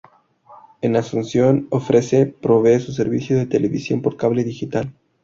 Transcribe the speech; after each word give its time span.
En 0.81 0.95
Asunción, 0.95 1.67
ofrece 1.69 2.25
provee 2.25 2.79
su 2.79 2.91
servicio 2.91 3.37
de 3.37 3.45
televisión 3.45 4.01
por 4.01 4.17
cable 4.17 4.43
digital. 4.43 4.91